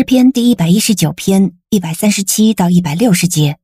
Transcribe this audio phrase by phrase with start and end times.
[0.00, 3.58] 诗篇第一百一十九篇一百三十七到一百六十节。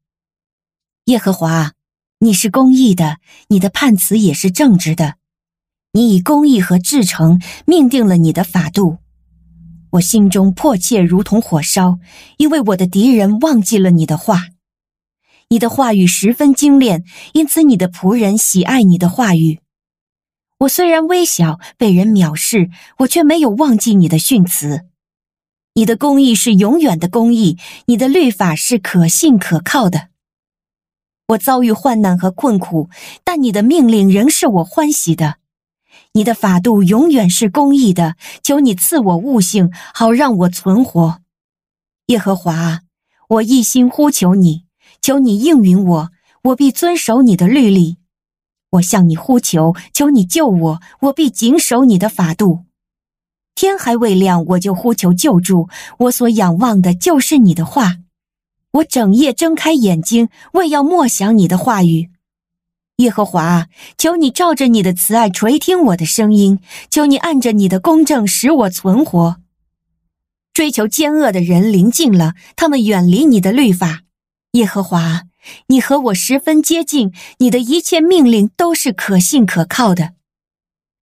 [1.07, 1.73] 耶和华，
[2.19, 3.17] 你是公义的，
[3.49, 5.15] 你的判词也是正直的。
[5.95, 8.99] 你以公义和至诚命定了你的法度。
[9.93, 11.99] 我心中迫切如同火烧，
[12.37, 14.49] 因为我的敌人忘记了你的话。
[15.49, 19.61] 你的话语十分精炼，因此你的仆人喜爱你的话语。
[20.59, 24.85] 我虽然微小，被人藐视，我却没有忘记你的训词。
[25.79, 30.09] 你的公义是永远的公义，你的律法是可信可靠的。
[31.29, 32.89] 我遭遇患难和困苦，
[33.23, 35.37] 但你的命令仍是我欢喜的。
[36.13, 41.21] 你的法度永远是公义的，求你赐我悟性，好让我存活。
[42.07, 42.81] 耶和华，
[43.29, 44.65] 我一心呼求你，
[45.03, 46.11] 求你应允我，
[46.45, 47.99] 我必遵守你的律例。
[48.71, 52.66] 我向你呼求，求你救我，我必谨守你的法度。
[53.57, 55.71] 天还未亮，我就呼求救助，
[56.01, 57.97] 我所仰望的就是你的话。
[58.73, 62.11] 我整夜睁开眼睛，为要默想你的话语。
[62.97, 69.37] 耶和华，求你照着你的慈爱垂听我的声音，求你按着你的公正使我存活。
[70.53, 74.03] 追求奸恶的人临近了，他们远离你的律法。
[74.53, 75.23] 耶和华，
[75.69, 80.16] 你和我十分接近，你的一切命令都是可信可靠的。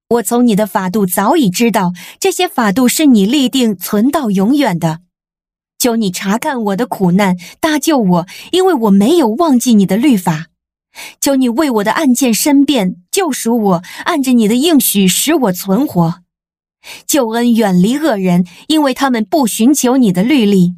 [0.08, 5.00] 我从你的法度早已知道，这些法度是你立定存到永远的。
[5.78, 10.46] 求你查看我的苦难，搭救我，因为我没有忘记你的律法。
[11.20, 16.22] 求你为我的案件申辩，救赎我，按着你的应许使我存活。
[17.06, 20.74] 救恩远离恶人，因为他们不寻求你的律例。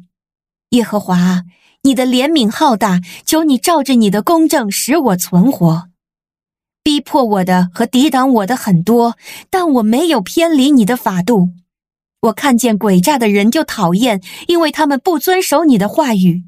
[0.71, 1.43] 耶和华，
[1.83, 5.89] 你的怜悯浩大，求你照着你的公正使我存活。
[6.87, 9.17] 逼迫我的和抵挡我的很多，
[9.49, 11.49] 但我没有偏离你的法度。
[12.21, 16.43] 我看见诡诈的人就讨厌，因为他们不遵守你的话语。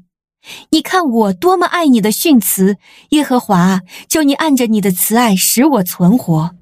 [0.70, 2.78] 你看我多么爱你的训词，
[3.10, 6.52] 耶和华，求你按着你的慈爱使我存活。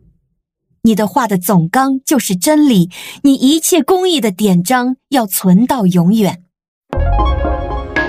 [0.82, 2.90] 你的话的总纲就是真理，
[3.22, 6.42] 你一切公义的典章要存到永远。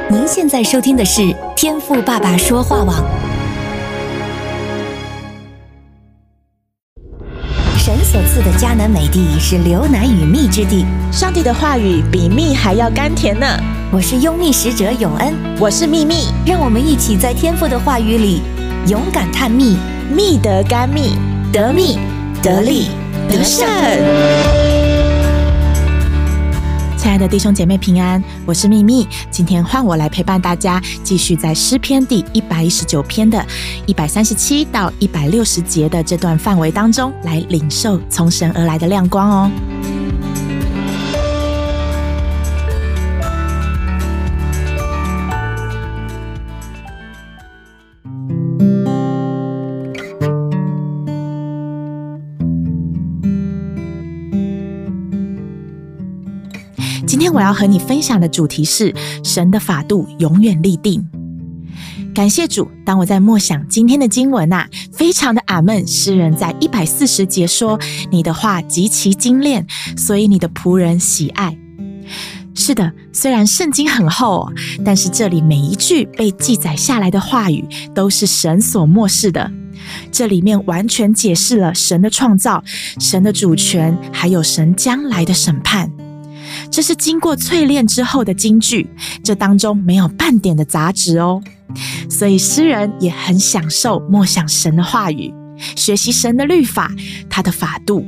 [0.09, 3.18] 您现在收听的是天赋爸爸说话网。
[8.11, 13.45] 所赐的迦南美地是流奶与蜜之地，上帝的话语比蜜还要甘甜呢。
[13.91, 18.41] 我是拥蜜使者永恩，我是蜜蜜，让我们一起在天父的话语里
[18.87, 19.77] 勇敢探蜜，
[20.11, 21.19] 蜜得甘蜜，
[21.53, 21.99] 得蜜
[22.41, 22.87] 得利
[23.29, 23.67] 得胜。
[26.99, 33.43] 亲爱的弟兄姐妹平安，我是秘密，今天换我来陪伴大家，继续在诗篇第一百一十九篇的
[33.85, 39.51] 一百三十七到一百六十节的这段范围当中，来领受从神而来的亮光哦。
[57.09, 58.93] 今天我要和你分享的主题是
[59.23, 61.03] 神的法度永远立定。
[62.13, 65.87] 感谢主，当我在默想今天的经文啊，非常的阿闷。
[65.87, 67.79] 诗人在一百四十节说
[68.13, 69.65] ：“你的话极其精炼，
[69.97, 71.57] 所以你的仆人喜爱。”
[72.53, 74.47] 是的，虽然圣经很厚，
[74.85, 79.51] 但是这里每一句被记载下来的话语都是神所默示的。
[80.11, 82.63] 这里面完全解释了神的创造、
[82.99, 85.91] 神的主权，还有神将来的审判。
[86.71, 88.89] 这是经过淬炼之后的金句，
[89.23, 91.41] 这当中没有半点的杂质哦。
[92.09, 95.33] 所以诗人也很享受默想神的话语，
[95.75, 96.91] 学习神的律法，
[97.29, 98.05] 他的法度。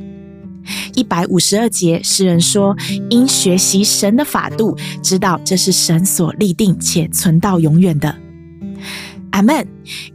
[0.93, 2.75] 一百五十二节，诗人说
[3.09, 8.15] ：“因学习神的法度，知道这是神所立定且存到永远的。”
[9.31, 9.67] 阿门。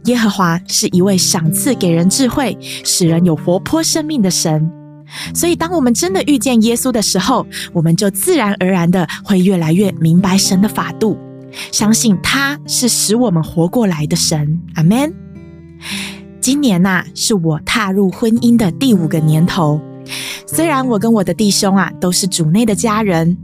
[0.05, 4.71] 耶和华是一位赏赐给人智慧、使人有活泼生命的神。
[5.33, 11.17] 所以，当我们真的遇见耶稣的时候，我们就自然而然的会越来越明白神的法度，
[11.71, 14.61] 相信他是使我们活过来的神。
[14.75, 15.13] 阿们。
[16.39, 19.81] 今年呐、是我踏入婚姻的第五个年头。
[20.45, 23.37] 虽然我跟我的弟兄啊都是主内的家人，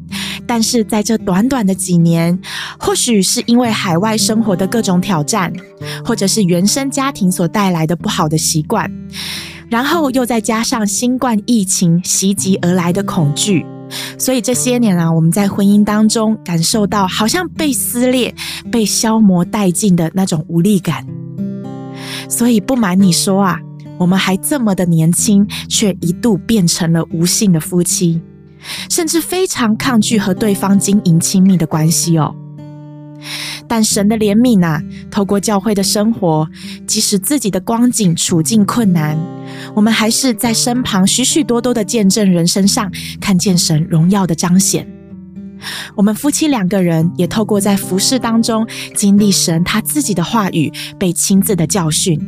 [0.48, 2.40] 但是在这短短的几年，
[2.80, 5.52] 或许是因为海外生活的各种挑战，
[6.06, 8.90] 或者是原生家庭所带来的不好的习惯。
[9.74, 13.66] 然后又再加上新冠疫情袭击而来的恐惧，
[14.20, 18.36] 所以这些年啊，我们在婚姻当中感受到好像被撕裂、
[18.72, 21.04] 被消磨殆尽的那种无力感。
[22.30, 23.60] 所以不瞒你说啊，
[23.98, 28.22] 我们还这么的年轻，却一度变成了无性的夫妻。
[28.92, 32.36] 甚至非常抗拒和对方经营亲密的关系哦。
[33.68, 36.48] 但神的怜悯啊，透过教会的生活，
[36.86, 39.18] 即使自己的光景处境困难，
[39.74, 44.88] 我们还是在身旁许许多多的见证人身上看见神荣耀的彰显。
[45.96, 52.20] 我们夫妻两个人也透过在服事当中经历神他自己的话语，被亲自的教训。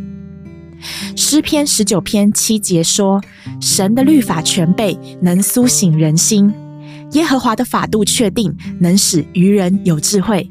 [1.15, 3.21] 诗篇十九篇七节说
[3.59, 6.49] ：“神的律法全备，能苏醒人心；
[7.11, 10.49] 耶和华的法度确定，能使愚人有智慧。”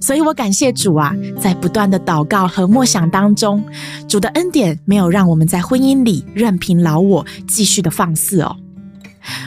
[0.00, 3.62] 所以我感谢主啊，在不断的祷告和默想当中，
[4.08, 8.56] 主的恩典没有让我们在婚姻里任凭老我继续的放肆哦。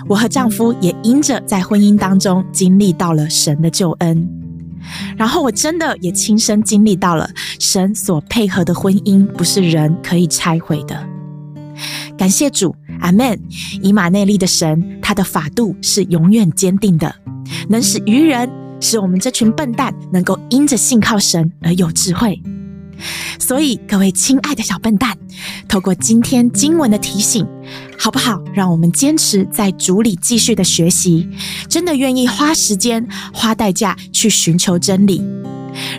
[0.07, 4.29] 我和丈夫也因着在婚姻当中经历到了神的救恩，
[5.17, 11.07] 然后我真的也亲身经历到了神所配合的婚姻不是人可以拆毁的。
[12.15, 13.39] 感谢主，阿门。
[13.81, 17.15] 以马内利的神，他的法度是永远坚定的，
[17.67, 18.62] 能使愚人。
[18.83, 22.39] 使我们这群笨蛋能够因着信靠神而有智慧。
[23.39, 25.17] 所以，各位亲爱的小笨蛋，
[25.67, 27.45] 透过今天经文的提醒，
[27.97, 28.41] 好不好？
[28.53, 31.27] 让我们坚持在主里继续的学习，
[31.67, 35.21] 真的愿意花时间、花代价去寻求真理。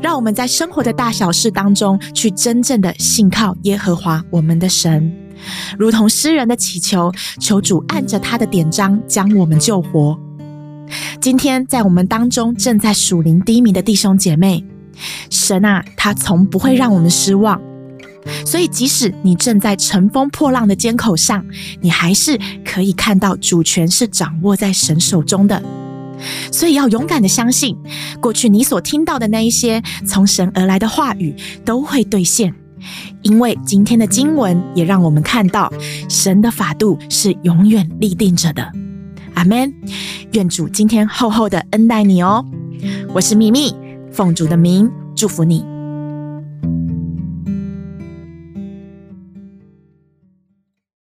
[0.00, 5.12] 让我们在生活的大小事当中，去真正的信靠耶和华我们的神，
[5.76, 7.10] 如同诗人的祈求，
[7.40, 10.18] 求主按着他的典章将我们救活。
[11.24, 14.62] 今天在我们当中正在属灵低迷的弟兄姐妹，
[15.30, 17.58] 神啊，他从不会让我们失望。
[18.44, 21.42] 所以，即使你正在乘风破浪的肩口上，
[21.80, 25.62] 你还是可以看到主权是掌握在神手中的。
[26.52, 27.74] 所以，要勇敢的相信，
[28.20, 31.34] 过去你所听到的那一些从神而来的话语
[31.64, 32.54] 都会兑现，
[33.22, 35.72] 因为今天的经文也让我们看到
[36.06, 38.70] 神的法度是永远立定着的。
[39.32, 39.74] 阿门，
[40.34, 42.44] 愿主今天厚厚的恩待你哦。
[43.14, 43.72] 我是秘密，
[44.10, 45.73] 奉主的名祝福你。